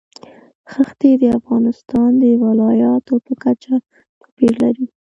[0.73, 3.73] ښتې د افغانستان د ولایاتو په کچه
[4.19, 4.85] توپیر لري.